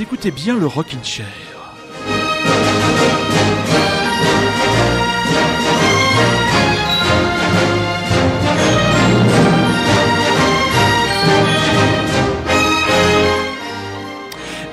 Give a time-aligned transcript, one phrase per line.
[0.00, 1.53] Écoutez bien le Rockin' Chair.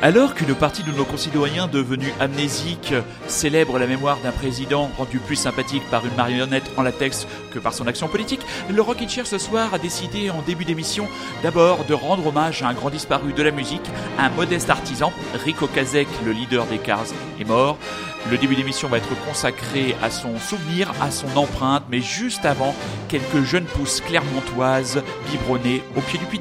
[0.04, 2.96] Alors qu'une partie de nos concitoyens devenus amnésiques
[3.28, 7.76] célèbre la mémoire d'un président rendu plus sympathique par une marionnette en latex que par
[7.76, 11.08] son action politique, le Chair ce soir a décidé en début d'émission
[11.44, 13.86] d'abord de rendre hommage à un grand disparu de la musique,
[14.18, 15.14] un modeste artisan,
[15.46, 17.06] Rico Kazek, le leader des Cars,
[17.40, 17.78] est mort.
[18.32, 22.74] Le début d'émission va être consacré à son souvenir, à son empreinte, mais juste avant,
[23.08, 26.40] quelques jeunes pousses clermontoises biberonnées au pied du Puy.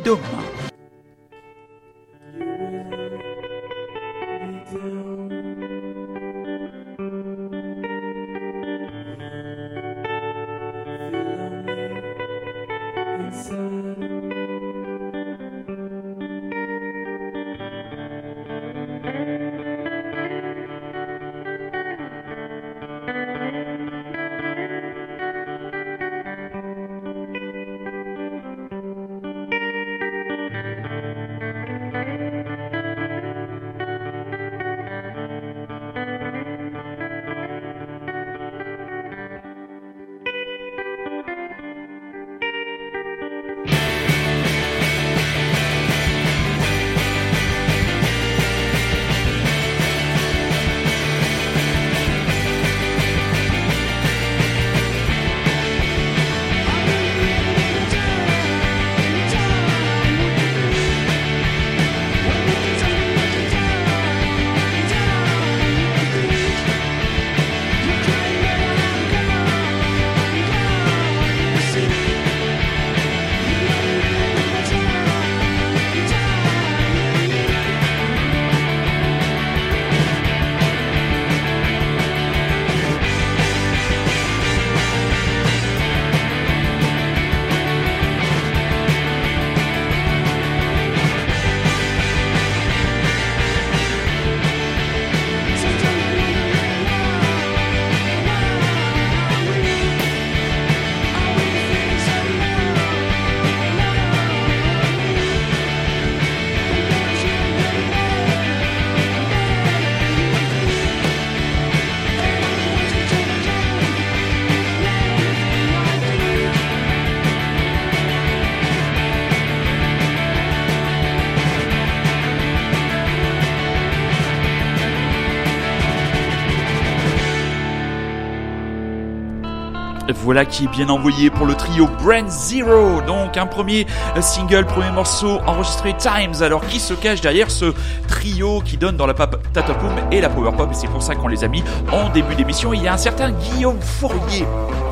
[130.30, 133.00] Voilà qui est bien envoyé pour le trio Brand Zero.
[133.04, 133.84] Donc un premier
[134.20, 136.40] single, premier morceau enregistré Times.
[136.40, 137.74] Alors qui se cache derrière ce
[138.06, 140.68] trio qui donne dans la pop Tatapoum et la power pop?
[140.72, 142.72] C'est pour ça qu'on les a mis en début d'émission.
[142.72, 144.46] Il y a un certain Guillaume Fourier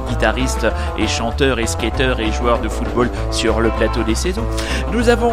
[0.08, 0.66] guitariste
[0.96, 4.44] et chanteur et skateur et joueur de football sur le plateau des saisons.
[4.90, 5.30] Nous avons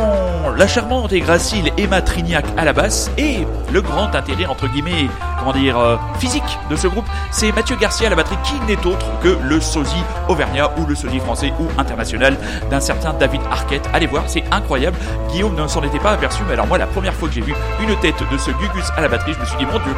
[0.55, 5.07] la charmante et gracile Emma Trignac à la basse et le grand intérêt entre guillemets,
[5.53, 9.05] dire, euh, physique de ce groupe, c'est Mathieu Garcia à la batterie qui n'est autre
[9.21, 12.37] que le sosie auvergnat ou le sosie français ou international
[12.69, 13.87] d'un certain David Arquette.
[13.93, 14.97] Allez voir, c'est incroyable.
[15.29, 17.53] Guillaume ne s'en était pas aperçu, mais alors moi la première fois que j'ai vu
[17.81, 19.93] une tête de ce Gugus à la batterie, je me suis dit mon dieu,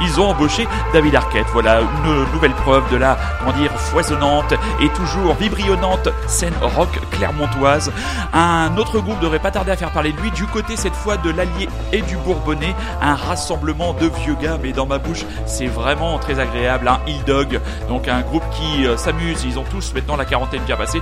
[0.00, 1.46] ils ont embauché David Arquette.
[1.52, 7.92] Voilà une nouvelle preuve de la, comment dire, foisonnante et toujours vibrionnante scène rock clermontoise.
[8.32, 11.16] Un autre groupe devrait pas tarder à faire parler de lui, du côté cette fois
[11.16, 16.18] de l'Allier et du Bourbonnais, un rassemblement de vieux gars, mais ma bouche, c'est vraiment
[16.18, 16.88] très agréable.
[16.88, 16.98] Un.
[17.26, 21.00] Dog, donc un groupe qui euh, s'amuse, ils ont tous maintenant la quarantaine bien passée,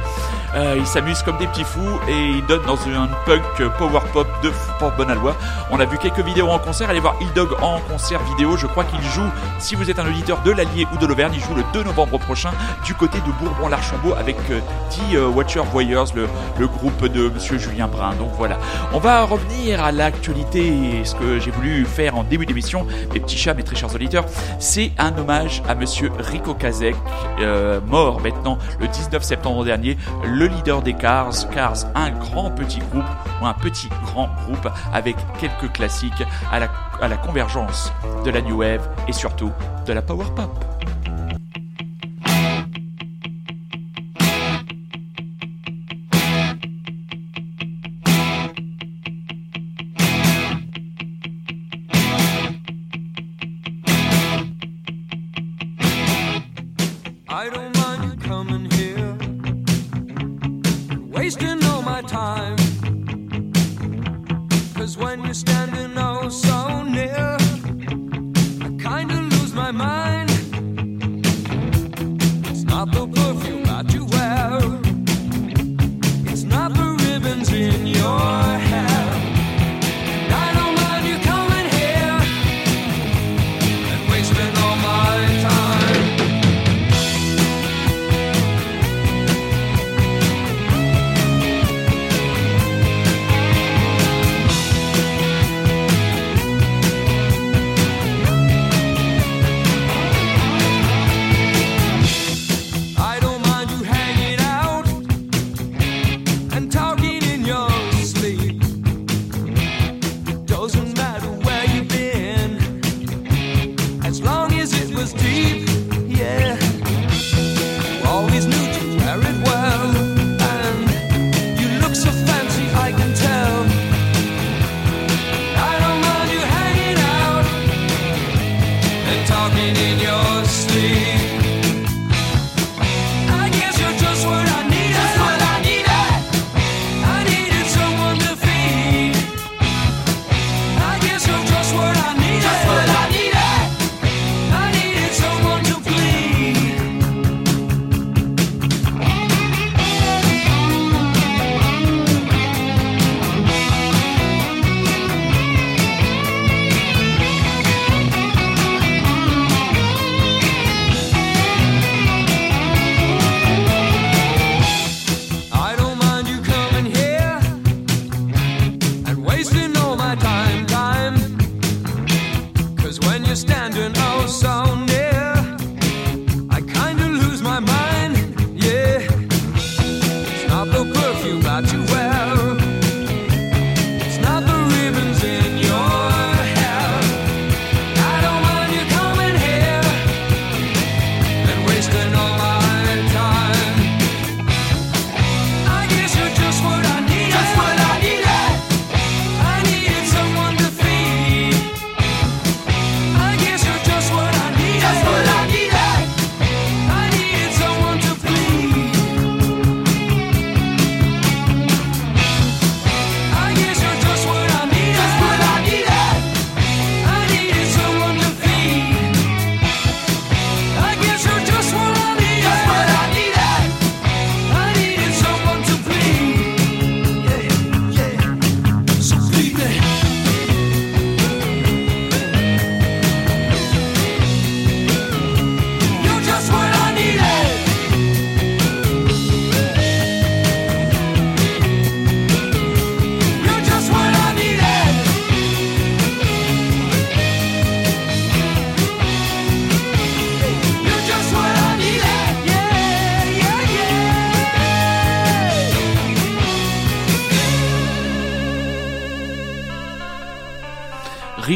[0.54, 4.26] euh, ils s'amusent comme des petits fous et ils donnent dans un punk power pop
[4.42, 5.36] de Port Bonalois.
[5.70, 8.84] On a vu quelques vidéos en concert, allez voir Dog en concert vidéo, je crois
[8.84, 9.28] qu'il joue,
[9.58, 12.18] si vous êtes un auditeur de l'Allier ou de l'Auvergne, il joue le 2 novembre
[12.18, 12.50] prochain
[12.84, 16.28] du côté de Bourbon-l'Archambault avec The euh, Watcher Voyeurs, le,
[16.58, 18.14] le, groupe de Monsieur Julien Brun.
[18.16, 18.58] Donc voilà,
[18.92, 23.38] on va revenir à l'actualité, ce que j'ai voulu faire en début d'émission, mes petits
[23.38, 24.24] chats, mes chers auditeurs,
[24.58, 26.96] c'est un hommage à Monsieur Rico Kazek,
[27.40, 32.80] euh, mort maintenant le 19 septembre dernier, le leader des Cars, Cars, un grand petit
[32.90, 33.04] groupe,
[33.40, 36.68] ou un petit grand groupe avec quelques classiques à la,
[37.00, 37.92] à la convergence
[38.24, 39.50] de la New Wave et surtout
[39.86, 40.64] de la Power Pop.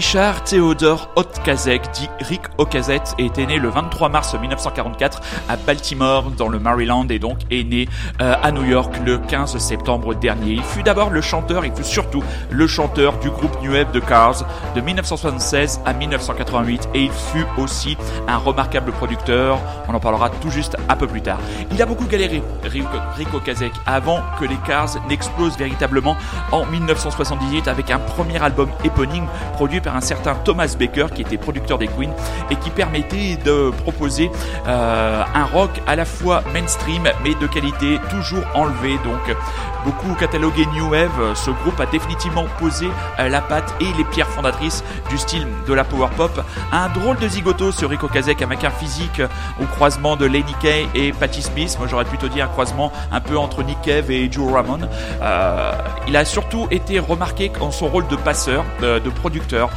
[0.08, 6.48] Richard Theodore Otkazek, dit Rick Okazet, était né le 23 mars 1944 à Baltimore, dans
[6.48, 7.88] le Maryland, et donc est né
[8.20, 10.52] euh, à New York le 15 septembre dernier.
[10.52, 14.00] Il fut d'abord le chanteur, il fut surtout le chanteur du groupe New Wave de
[14.00, 14.44] Cars
[14.74, 19.58] de 1976 à 1988, et il fut aussi un remarquable producteur.
[19.88, 21.38] On en parlera tout juste un peu plus tard.
[21.72, 26.16] Il a beaucoup galéré, Rick Okazek, avant que les Cars n'explosent véritablement
[26.52, 31.38] en 1978 avec un premier album éponyme produit par un certain Thomas Baker qui était
[31.38, 32.14] producteur des Queens
[32.50, 34.30] et qui permettait de proposer
[34.66, 39.36] euh, un rock à la fois mainstream mais de qualité toujours enlevé donc
[39.84, 44.28] beaucoup catalogué New Wave ce groupe a définitivement posé euh, la patte et les pierres
[44.28, 46.44] fondatrices du style de la power pop.
[46.72, 49.22] Un drôle de zigoto ce Rico Kazek avec un physique
[49.60, 51.76] au croisement de Lenny Kay et Patti Smith.
[51.78, 54.88] Moi j'aurais plutôt dit un croisement un peu entre Nick Cave et Joe Ramone.
[55.22, 55.72] Euh,
[56.06, 59.70] il a surtout été remarqué en son rôle de passeur de producteur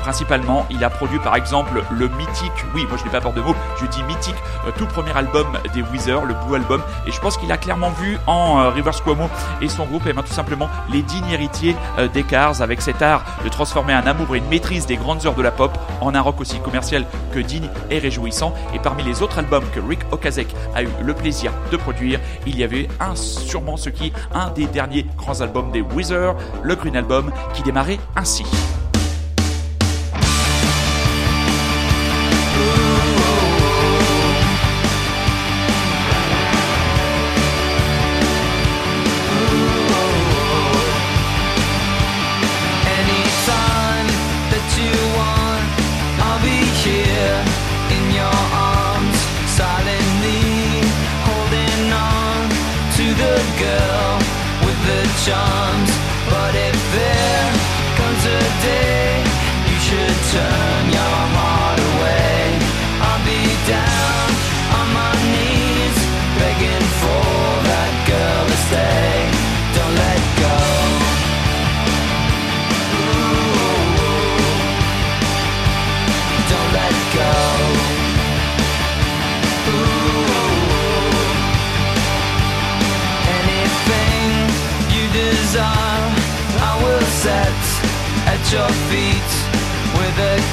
[0.00, 3.40] principalement, il a produit par exemple le mythique, oui, moi je n'ai pas peur de
[3.40, 7.20] mots, je dis mythique, euh, tout premier album des Weezer, le Blue Album, et je
[7.20, 9.28] pense qu'il a clairement vu en euh, Rivers Cuomo
[9.60, 11.76] et son groupe, et eh bien tout simplement les dignes héritiers
[12.12, 15.34] des Cars, avec cet art de transformer un amour et une maîtrise des grandes heures
[15.34, 18.54] de la pop en un rock aussi commercial que digne et réjouissant.
[18.74, 22.58] Et parmi les autres albums que Rick Okazek a eu le plaisir de produire, il
[22.58, 26.96] y avait un sûrement ce qui un des derniers grands albums des Weezer, le Green
[26.96, 28.44] Album, qui démarrait ainsi.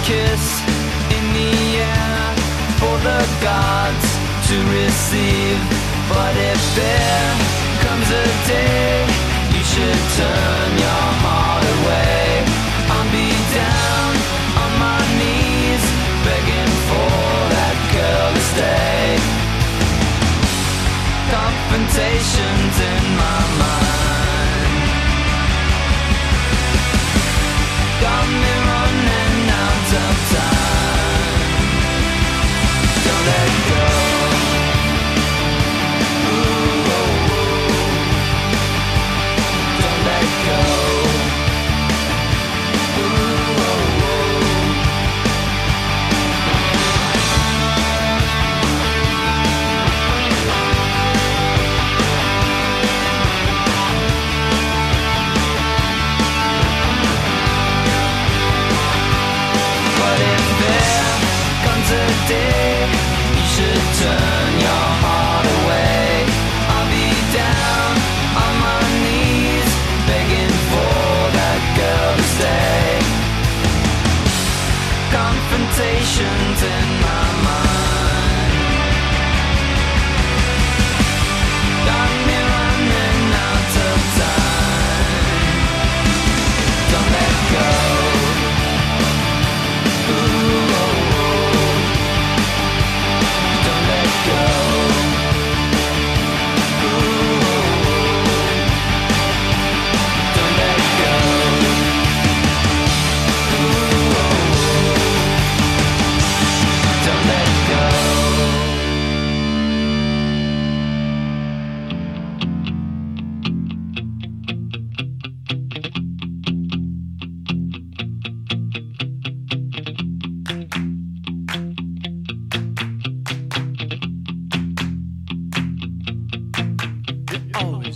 [0.05, 0.61] Kiss
[1.17, 2.35] in the air
[2.77, 4.07] for the gods
[4.47, 5.57] to receive.
[6.07, 7.31] But if there
[7.85, 9.07] comes a day
[9.49, 11.04] you should turn your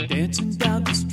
[0.09, 1.08] dancing down the street.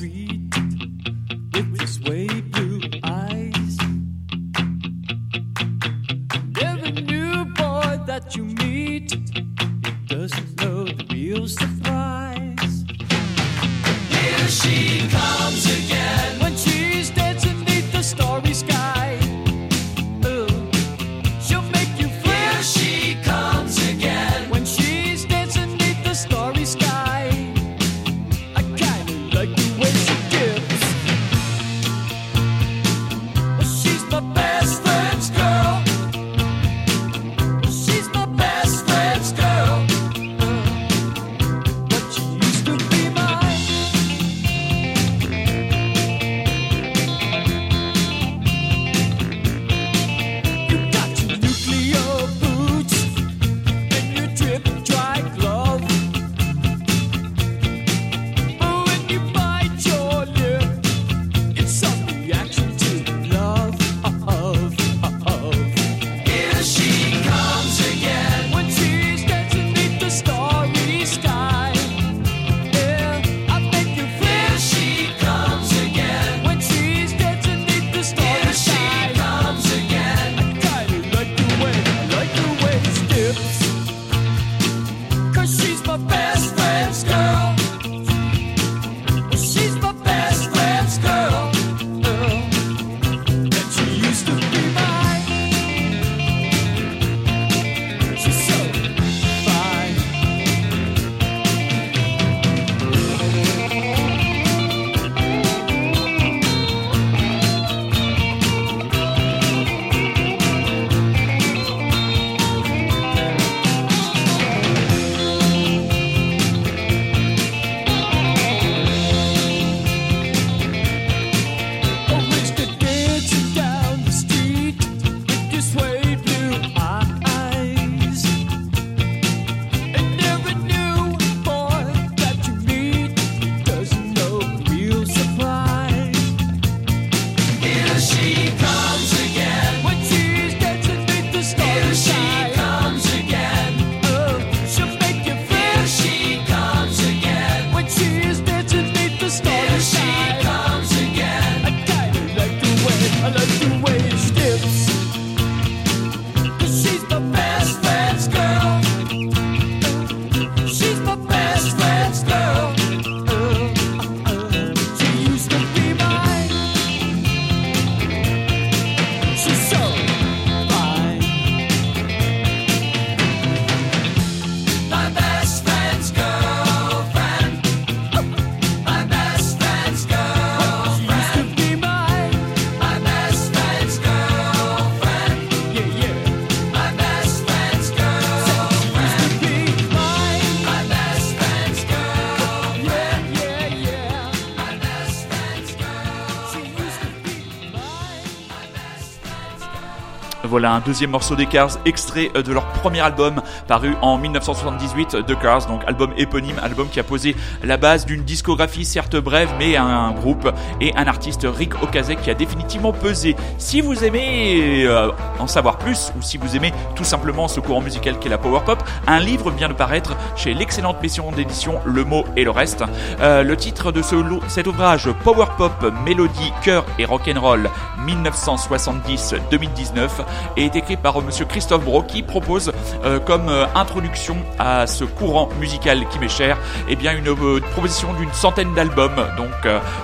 [200.56, 205.26] Voilà un deuxième morceau des Cars, extrait euh, de leur premier album paru en 1978,
[205.26, 209.50] The Cars, donc album éponyme, album qui a posé la base d'une discographie certes brève,
[209.58, 213.36] mais un groupe et un artiste Rick Okazek qui a définitivement pesé.
[213.58, 217.80] Si vous aimez euh, en savoir plus, ou si vous aimez tout simplement ce courant
[217.80, 222.04] musical qu'est la power pop, un livre vient de paraître chez l'excellente maison d'édition Le
[222.04, 222.84] Mot et le Reste.
[223.20, 224.16] Euh, le titre de ce,
[224.48, 227.70] cet ouvrage, Power Pop, Mélodie, Cœur et Rock'n'Roll
[228.06, 230.08] 1970-2019,
[230.56, 232.72] est écrit par Monsieur Christophe Bro qui propose
[233.04, 237.60] euh, comme euh, introduction à ce courant musical qui m'est cher, eh bien une euh,
[237.72, 239.26] proposition d'une centaine d'albums.
[239.36, 239.50] Donc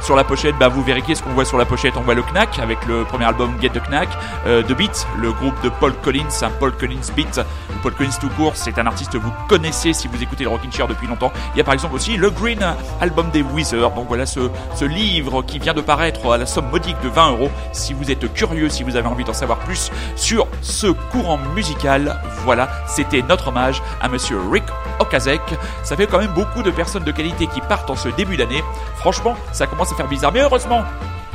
[0.01, 1.95] sur la pochette, bah, vous verrez qu'est-ce qu'on voit sur la pochette.
[1.97, 4.09] On voit le Knack avec le premier album Get the Knack,
[4.45, 7.41] The Beat, le groupe de Paul Collins, un Paul Collins Beat,
[7.83, 10.71] Paul Collins tout court, c'est un artiste que vous connaissez si vous écoutez le Rockin'
[10.71, 11.33] Chair depuis longtemps.
[11.55, 12.61] Il y a par exemple aussi le Green
[13.01, 13.93] album des Wizards.
[13.93, 17.31] Donc voilà ce, ce livre qui vient de paraître à la somme modique de 20
[17.31, 17.51] euros.
[17.73, 22.21] Si vous êtes curieux, si vous avez envie d'en savoir plus sur ce courant musical,
[22.45, 24.65] voilà, c'était notre hommage à monsieur Rick
[24.99, 25.41] Okazek.
[25.85, 28.63] Ça fait quand même beaucoup de personnes de qualité qui partent en ce début d'année.
[28.97, 30.83] Franchement, ça commence à faire bizarre, mais heureusement,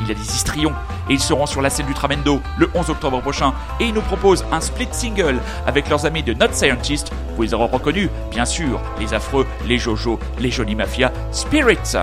[0.04, 0.74] il a des histrions
[1.10, 4.02] et ils seront sur la scène du Tramendo le 11 octobre prochain et ils nous
[4.02, 7.12] proposent un split single avec leurs amis de Not Scientist.
[7.36, 11.98] Vous les aurez reconnus, bien sûr, les affreux, les Jojo, les Johnny Mafia, Spirits.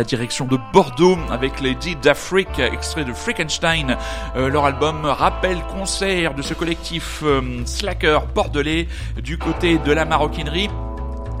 [0.00, 3.98] La direction de Bordeaux avec les Deeds d'Afrique, extrait de Frankenstein.
[4.34, 8.88] Euh, leur album rappelle concert de ce collectif euh, slacker bordelais
[9.22, 10.70] du côté de la maroquinerie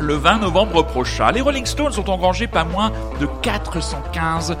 [0.00, 1.30] le 20 novembre prochain.
[1.30, 4.56] Les Rolling Stones ont engrangé pas moins de 415,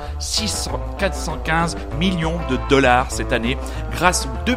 [0.98, 3.56] 415 millions de dollars cette année
[3.92, 4.56] grâce aux 2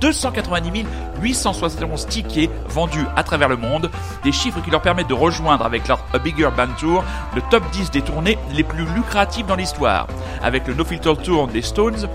[0.00, 0.84] 290
[1.20, 3.90] 871 tickets vendus à travers le monde,
[4.24, 7.62] des chiffres qui leur permettent de rejoindre avec leur A Bigger Band Tour le top
[7.70, 10.06] 10 des tournées les plus lucratives dans l'histoire.
[10.42, 12.08] Avec le No Filter Tour des Stones,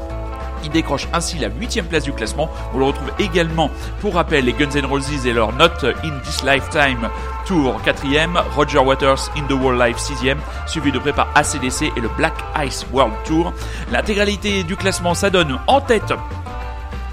[0.64, 2.50] il décroche ainsi la huitième place du classement.
[2.74, 3.70] On le retrouve également,
[4.02, 7.10] pour rappel, les Guns N' Roses et leur Not in This Lifetime
[7.46, 12.00] Tour quatrième, Roger Waters In the World Life sixième, suivi de près par ACDC et
[12.00, 13.54] le Black Ice World Tour.
[13.92, 16.14] L'intégralité du classement s'adonne en tête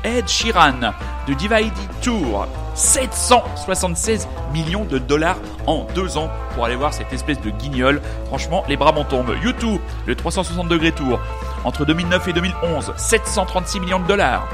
[0.04, 0.92] Ed Sheeran
[1.26, 2.46] de Divided Tour.
[2.74, 8.02] 776 millions de dollars en deux ans pour aller voir cette espèce de guignol.
[8.26, 9.34] Franchement, les bras m'en tombent.
[9.42, 11.18] YouTube, le 360 degrés tour.
[11.66, 14.46] Entre 2009 et 2011, 736 millions de dollars.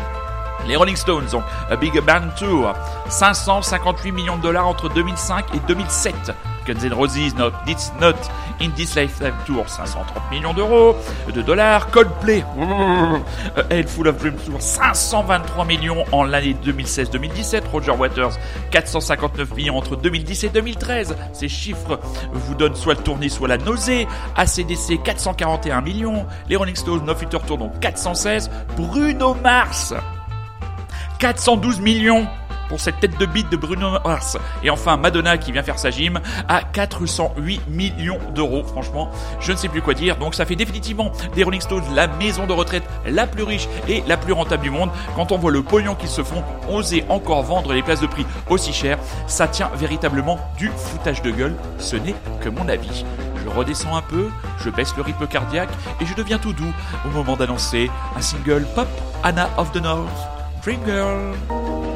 [0.67, 2.73] Les Rolling Stones ont A Big Band Tour,
[3.11, 6.33] 558 millions de dollars entre 2005 et 2007.
[6.67, 8.15] Guns N' Roses, Not This Not
[8.61, 10.97] In This Lifetime Tour, 530 millions d'euros,
[11.33, 11.91] de dollars.
[11.91, 12.45] Coldplay,
[13.87, 17.63] Full of Dreams Tour, 523 millions en l'année 2016-2017.
[17.73, 18.33] Roger Waters,
[18.71, 21.17] 459 millions entre 2010 et 2013.
[21.33, 22.01] Ces chiffres
[22.33, 24.07] vous donnent soit le tournis, soit la nausée.
[24.37, 26.27] ACDC, 441 millions.
[26.49, 28.51] Les Rolling Stones, No Filter Tour, donc 416.
[28.77, 29.95] Bruno Mars,
[31.19, 32.27] 412 millions
[32.73, 34.39] pour cette tête de bite de Bruno Mars.
[34.63, 38.65] Et enfin, Madonna qui vient faire sa gym à 408 millions d'euros.
[38.65, 40.17] Franchement, je ne sais plus quoi dire.
[40.17, 44.03] Donc ça fait définitivement des Rolling Stones la maison de retraite la plus riche et
[44.07, 44.89] la plus rentable du monde.
[45.15, 48.25] Quand on voit le pognon qu'ils se font, oser encore vendre les places de prix
[48.49, 51.55] aussi chères, ça tient véritablement du foutage de gueule.
[51.77, 53.05] Ce n'est que mon avis.
[53.45, 55.69] Je redescends un peu, je baisse le rythme cardiaque
[56.01, 56.73] et je deviens tout doux
[57.05, 58.89] au moment d'annoncer un single pop
[59.23, 60.09] Anna of the North.
[60.65, 61.92] Dream Girl.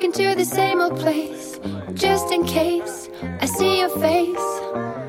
[0.00, 1.60] Walking to the same old place,
[1.92, 4.48] just in case I see your face.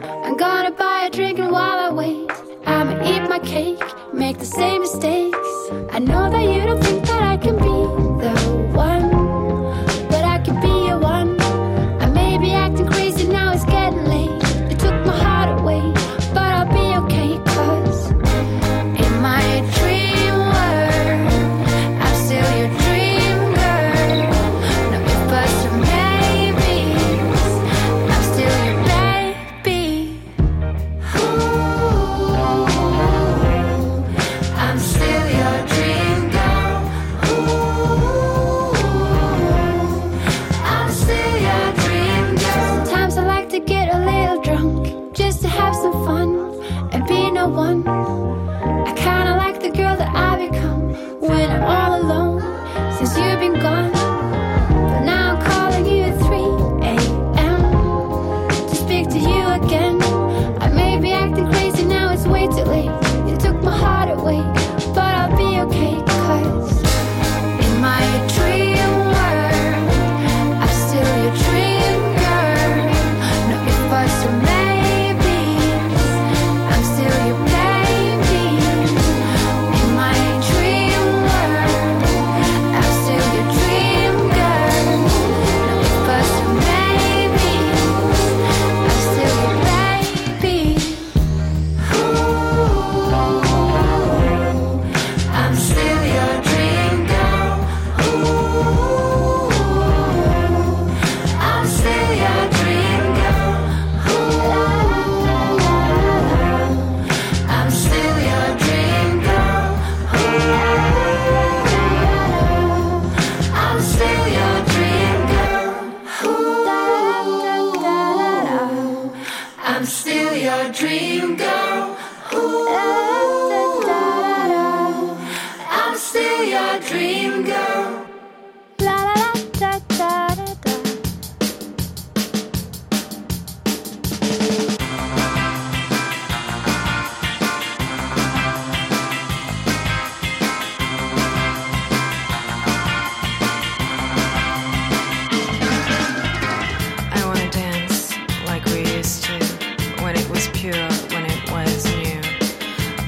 [0.03, 2.29] I'm gonna buy a drink and while I wait,
[2.65, 3.81] I'ma eat my cake,
[4.13, 5.37] make the same mistakes.
[5.91, 7.77] I know that you don't think that I can be
[8.21, 8.50] the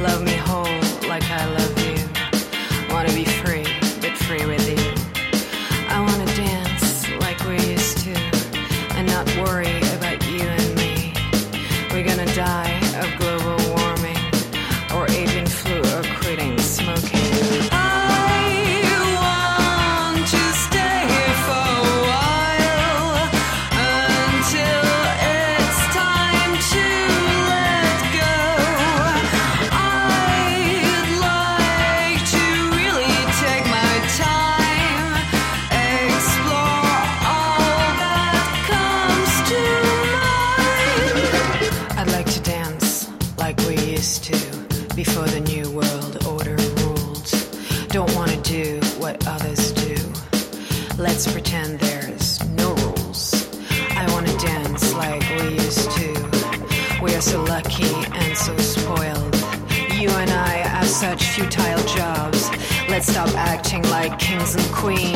[0.04, 0.33] Love me
[63.64, 65.13] acting like kings and queens.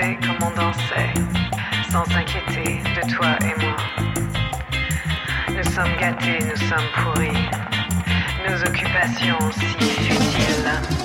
[0.00, 1.12] Comme on dansait,
[1.90, 3.76] sans s'inquiéter de toi et moi.
[5.48, 7.50] Nous sommes gâtés, nous sommes pourris.
[8.48, 10.99] Nos occupations si futiles.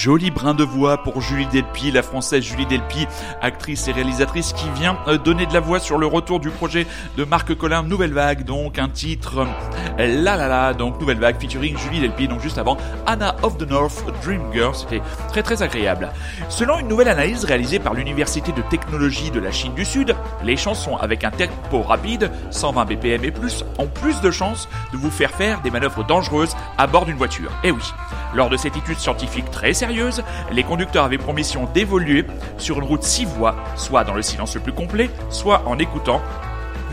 [0.00, 3.08] Joli brin de voix pour Julie Delpy, la française Julie Delpy,
[3.42, 6.86] actrice et réalisatrice qui vient euh, donner de la voix sur le retour du projet
[7.16, 9.44] de Marc Collin, Nouvelle Vague, donc un titre
[9.98, 13.58] euh, La La La, donc Nouvelle Vague featuring Julie Delpy, donc juste avant Anna of
[13.58, 16.12] the North, Dream Girl, c'était très très agréable.
[16.48, 20.56] Selon une nouvelle analyse réalisée par l'Université de technologie de la Chine du Sud, les
[20.56, 25.10] chansons avec un tempo rapide, 120 BPM et plus, ont plus de chances de vous
[25.10, 27.50] faire faire des manœuvres dangereuses à bord d'une voiture.
[27.64, 27.82] Et eh oui,
[28.32, 29.87] lors de cette étude scientifique très sérieuse,
[30.52, 32.26] les conducteurs avaient promission d'évoluer
[32.58, 36.20] sur une route 6 voies, soit dans le silence le plus complet, soit en écoutant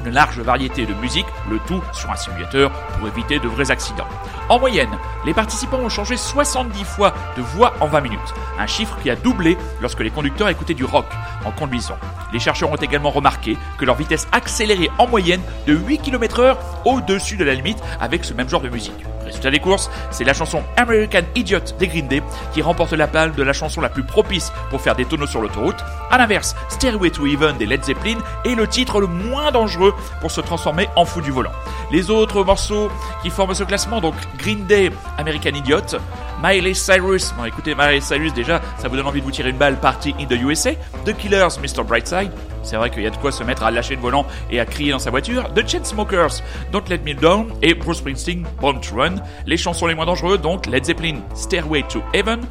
[0.05, 4.07] une large variété de musique, le tout sur un simulateur pour éviter de vrais accidents.
[4.49, 8.97] En moyenne, les participants ont changé 70 fois de voix en 20 minutes, un chiffre
[9.01, 11.07] qui a doublé lorsque les conducteurs écoutaient du rock
[11.43, 11.97] en conduisant.
[12.31, 16.55] Les chercheurs ont également remarqué que leur vitesse accélérait en moyenne de 8 km/h
[16.85, 19.05] au-dessus de la limite avec ce même genre de musique.
[19.25, 22.21] Résultat des courses, c'est la chanson American Idiot des Green Day
[22.53, 25.41] qui remporte la palme de la chanson la plus propice pour faire des tonneaux sur
[25.41, 25.77] l'autoroute.
[26.11, 30.31] À l'inverse, Stairway to Heaven des Led Zeppelin est le titre le moins dangereux pour
[30.31, 31.51] se transformer en fou du volant.
[31.91, 32.91] Les autres morceaux
[33.23, 35.97] qui forment ce classement, donc Green Day, American Idiot,
[36.41, 39.57] Miley Cyrus, bon écoutez Miley Cyrus déjà, ça vous donne envie de vous tirer une
[39.57, 40.71] balle party in the USA,
[41.05, 41.83] The Killers, Mr.
[41.83, 42.31] Brightside,
[42.65, 44.65] c'est vrai qu'il y a de quoi se mettre à lâcher le volant et à
[44.65, 45.53] crier dans sa voiture.
[45.53, 49.15] The Chainsmokers, Don't Let Me Down et Bruce Springsteen, Born to Run.
[49.45, 52.41] Les chansons les moins dangereuses, donc Led Zeppelin, Stairway to Heaven.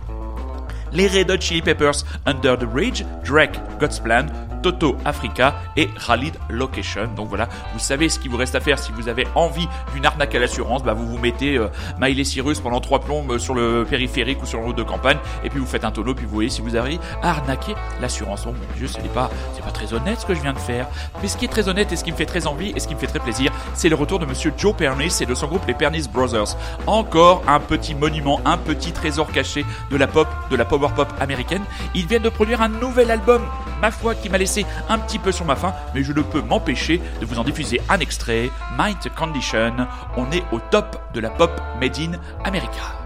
[0.93, 4.27] Les Red Hot Chili Peppers, Under the Bridge, Drake, God's Plan,
[4.65, 7.09] Toto Africa et Khalid Location.
[7.15, 10.07] Donc voilà, vous savez ce qu'il vous reste à faire si vous avez envie d'une
[10.07, 10.83] arnaque à l'assurance.
[10.83, 11.69] Bah vous vous mettez euh,
[12.01, 15.19] Miley Cyrus pendant trois plombes euh, sur le périphérique ou sur le route de campagne
[15.45, 18.47] et puis vous faites un tonneau puis vous voyez si vous arrivez à arnaquer l'assurance.
[18.47, 20.87] Bon mon dieu, c'est pas c'est pas très honnête ce que je viens de faire.
[21.21, 22.89] Mais ce qui est très honnête et ce qui me fait très envie et ce
[22.89, 25.47] qui me fait très plaisir, c'est le retour de monsieur Joe Pernis et de son
[25.47, 26.57] groupe les Pernis Brothers.
[26.87, 31.09] Encore un petit monument, un petit trésor caché de la pop, de la power pop
[31.21, 31.63] américaine.
[31.95, 33.43] Ils viennent de produire un nouvel album,
[33.83, 34.54] ma foi, qui m'a laissé
[34.89, 37.81] un petit peu sur ma faim, mais je ne peux m'empêcher de vous en diffuser
[37.89, 38.51] un extrait.
[38.79, 39.75] Mind Condition,
[40.17, 43.05] on est au top de la pop made in America.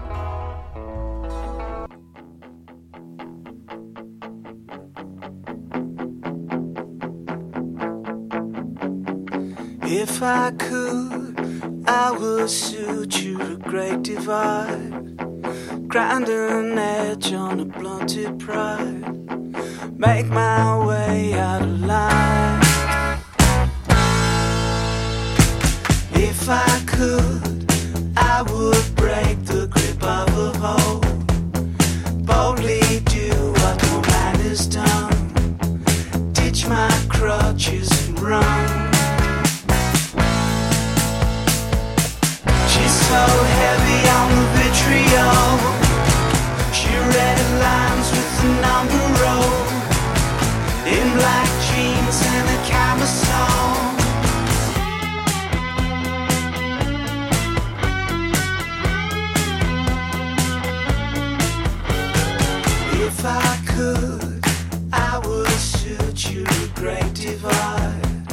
[9.91, 11.39] If I could,
[11.87, 15.17] I would shoot you great divide.
[15.87, 19.48] Grind edge on a blunted pride.
[19.99, 22.61] Make my way out of line.
[26.13, 27.65] If I could,
[28.15, 31.01] I would break the grip of a hoe.
[32.23, 36.31] Boldly do what no man has done.
[36.31, 38.88] Ditch my crutches and run.
[66.79, 68.25] great divide,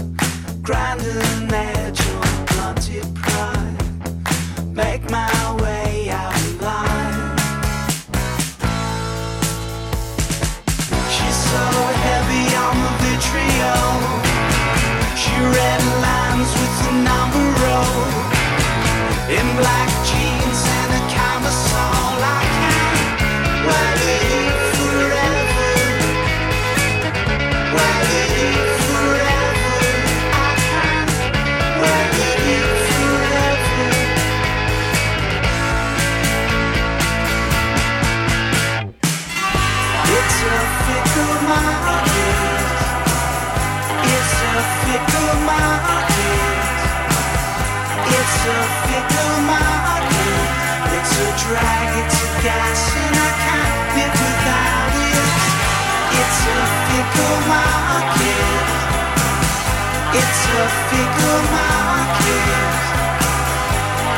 [0.63, 2.01] grinding than edge
[2.47, 4.73] blunted pride.
[4.73, 5.46] Make my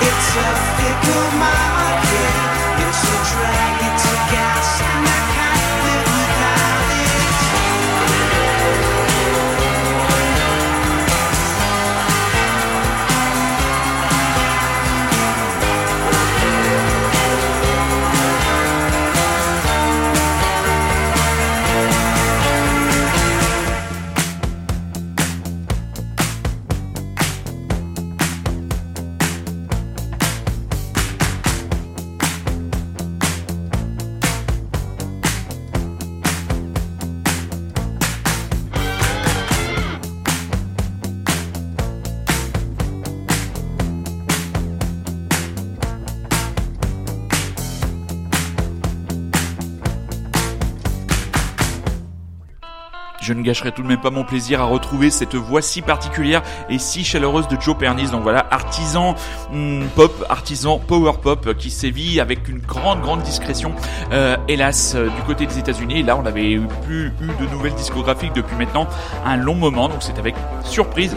[0.01, 2.37] It's a fickle market.
[2.87, 4.68] It's a dragon to gas.
[53.49, 57.03] Gâcherai tout de même pas mon plaisir à retrouver cette voix si particulière et si
[57.03, 58.11] chaleureuse de Joe Pernis.
[58.11, 59.15] Donc voilà, artisan
[59.53, 63.73] hmm, pop, artisan power pop qui sévit avec une grande grande discrétion.
[64.13, 68.35] Euh, hélas, euh, du côté des États-Unis, là on n'avait plus eu de nouvelles discographiques
[68.35, 68.87] depuis maintenant
[69.25, 69.89] un long moment.
[69.89, 70.35] Donc c'est avec
[70.65, 71.17] surprise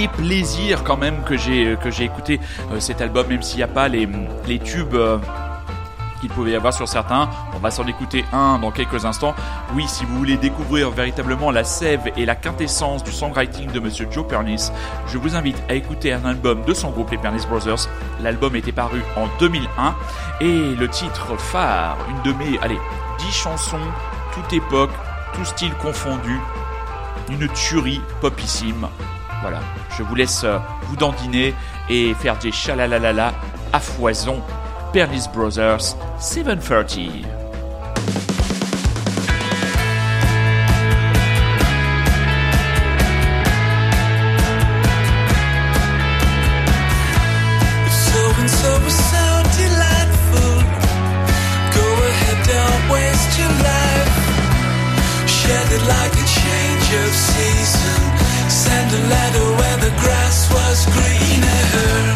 [0.00, 2.38] et plaisir quand même que j'ai j'ai écouté
[2.70, 4.96] euh, cet album, même s'il n'y a pas les tubes
[6.22, 7.28] qu'il pouvait y avoir sur certains.
[7.52, 9.34] On va s'en écouter un dans quelques instants.
[9.74, 14.06] Oui, si vous voulez découvrir véritablement la sève et la quintessence du songwriting de Monsieur
[14.08, 14.70] Joe Pernis,
[15.08, 17.88] je vous invite à écouter un album de son groupe, les Pernis Brothers.
[18.20, 19.94] L'album était paru en 2001
[20.40, 22.78] et le titre phare, une de mes, allez,
[23.18, 23.76] 10 chansons,
[24.32, 24.92] toute époque,
[25.34, 26.38] tout style confondu,
[27.30, 28.86] une tuerie popissime.
[29.40, 29.58] Voilà,
[29.98, 31.52] je vous laisse euh, vous dandiner
[31.90, 33.32] et faire des chalalalala
[33.72, 34.40] à foison
[34.92, 37.42] Perlis Brothers 730.
[55.88, 58.00] like a change of season.
[58.48, 62.11] Send a letter where the grass was greener.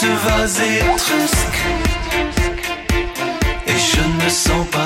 [0.00, 1.62] ce vase étrusque
[3.66, 4.85] et je ne me sens pas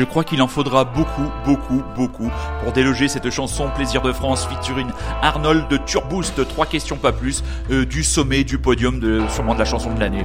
[0.00, 2.30] Je crois qu'il en faudra beaucoup, beaucoup, beaucoup
[2.64, 4.88] pour déloger cette chanson Plaisir de France featuring
[5.20, 6.48] Arnold de Turboost.
[6.48, 10.24] Trois questions pas plus euh, du sommet, du podium, sûrement de la chanson de l'année.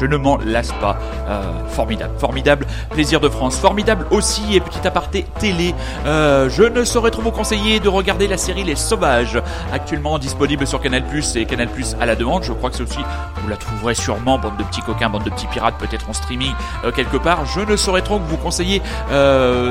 [0.00, 0.96] Je ne m'en lasse pas.
[1.28, 2.66] Euh, formidable, formidable.
[2.88, 4.56] Plaisir de France, formidable aussi.
[4.56, 5.74] Et petit aparté télé.
[6.06, 9.38] euh, je ne saurais trop vous conseiller de regarder la série Les Sauvages,
[9.74, 11.68] actuellement disponible sur Canal et Canal
[12.00, 12.44] à la demande.
[12.44, 13.00] Je crois que c'est aussi,
[13.42, 16.52] vous la trouverez sûrement, bande de petits coquins, bande de petits pirates, peut-être en streaming
[16.84, 17.44] euh, quelque part.
[17.44, 18.80] Je ne saurais trop vous conseiller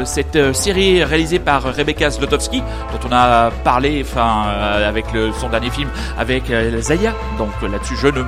[0.06, 5.06] cette série réalisée par Rebecca Zlotowski, dont on a parlé, avec
[5.40, 6.44] son dernier film avec
[6.82, 7.14] Zaya.
[7.38, 8.22] Donc là-dessus, je ne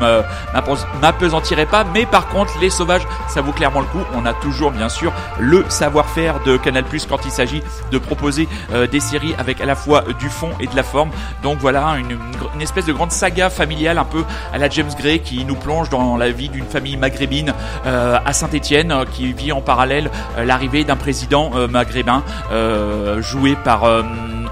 [1.02, 1.84] m'apesantirai pas.
[1.94, 4.04] Mais par contre, Les Sauvages, ça vaut clairement le coup.
[4.16, 7.62] On a toujours, bien sûr, le savoir-faire de Canal quand il s'agit
[7.92, 11.10] de proposer euh, des séries avec à la fois du fond et de la forme.
[11.44, 12.18] Donc voilà, une,
[12.56, 14.24] une espèce de grande saga familiale un peu
[14.54, 17.54] à la James Gray qui nous plonge dans la vie d'une famille maghrébine
[17.86, 23.22] euh, à Saint-Étienne euh, qui vit en parallèle euh, l'arrivée d'un président euh, maghrébin euh,
[23.22, 24.04] joué par euh,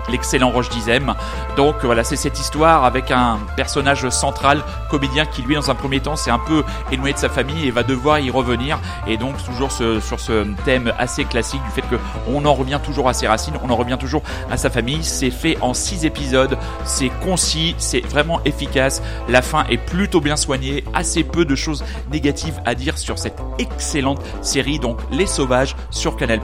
[0.10, 1.14] l'excellent Roche Dizem.
[1.56, 6.00] Donc voilà, c'est cette histoire avec un personnage central, comédien qui lui dans un premier
[6.00, 8.80] temps s'est un peu éloigné de sa famille et va devoir y revenir.
[9.08, 11.96] Et donc toujours sur ce thème assez classique du fait que
[12.28, 15.04] on en revient toujours à ses racines, on en revient toujours à sa famille.
[15.04, 19.02] C'est fait en six épisodes, c'est concis, c'est vraiment efficace.
[19.28, 23.40] La fin est plutôt bien soignée, assez peu de choses négatives à dire sur cette
[23.58, 24.80] excellente série.
[24.80, 26.42] Donc Les Sauvages sur Canal+.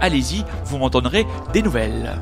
[0.00, 2.16] Allez-y, vous m'en donnerez des nouvelles.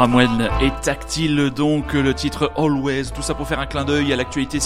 [0.00, 4.16] Paramouane et tactile donc le titre Always, tout ça pour faire un clin d'œil à
[4.16, 4.58] l'actualité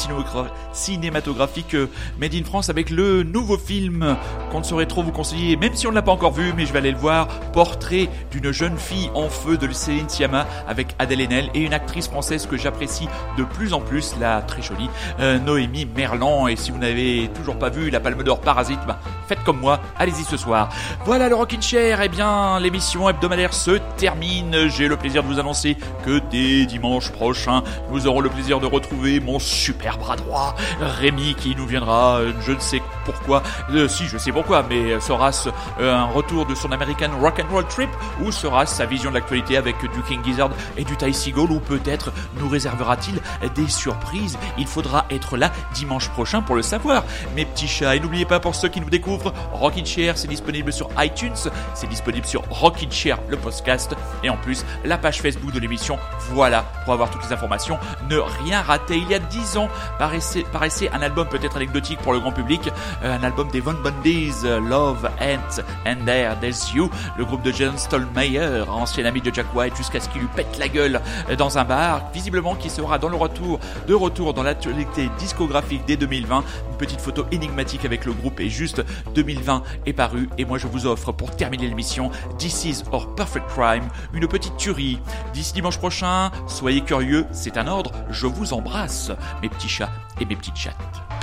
[0.72, 4.16] cinématographique euh, Made in France avec le nouveau film
[4.55, 6.64] qu'on ne saurait trop vous conseiller, même si on ne l'a pas encore vu, mais
[6.64, 10.94] je vais aller le voir, Portrait d'une jeune fille en feu de Céline Sciamma avec
[11.00, 14.88] Adèle Haenel et une actrice française que j'apprécie de plus en plus, la très jolie
[15.18, 16.46] euh, Noémie Merlan.
[16.46, 19.80] Et si vous n'avez toujours pas vu la Palme d'Or Parasite, bah, faites comme moi,
[19.98, 20.68] allez-y ce soir.
[21.05, 24.68] Voilà le Rockin' Chair, et eh bien l'émission hebdomadaire se termine.
[24.68, 28.66] J'ai le plaisir de vous annoncer que dès dimanche prochain, nous aurons le plaisir de
[28.66, 33.88] retrouver mon super bras droit, Rémi, qui nous viendra, euh, je ne sais pourquoi, euh,
[33.88, 35.48] si je sais pourquoi, mais sera-ce
[35.80, 37.90] euh, un retour de son American Rock and Roll Trip
[38.22, 41.61] ou sera-ce sa vision de l'actualité avec du King Gizzard et du Ty Seagull ou
[41.61, 43.20] peut-être nous réservera-t-il
[43.55, 44.38] des surprises?
[44.59, 47.94] Il faudra être là dimanche prochain pour le savoir, mes petits chats.
[47.96, 51.34] Et n'oubliez pas pour ceux qui nous découvrent, Rockin' Chair, c'est disponible sur iTunes,
[51.74, 55.98] c'est disponible sur Rockin' Chair, le podcast, et en plus la page Facebook de l'émission.
[56.30, 57.78] Voilà pour avoir toutes les informations.
[58.09, 58.96] Ne rien rater.
[58.96, 62.70] Il y a 10 ans paraissait, paraissait un album peut-être anecdotique pour le grand public,
[63.03, 67.76] un album des Von Bundy's, Love and and There There's You, le groupe de John
[67.76, 71.01] Stolmeyer, ancien ami de Jack White, jusqu'à ce qu'il lui pète la gueule
[71.38, 75.97] dans un bar, visiblement qui sera dans le retour, de retour dans l'actualité discographique dès
[75.97, 76.45] 2020.
[76.70, 78.82] Une petite photo énigmatique avec le groupe et juste
[79.14, 83.47] 2020 est paru et moi je vous offre pour terminer l'émission This is or Perfect
[83.49, 84.99] Crime, une petite tuerie.
[85.32, 89.90] D'ici dimanche prochain, soyez curieux, c'est un ordre, je vous embrasse, mes petits chats
[90.20, 91.13] et mes petites chattes.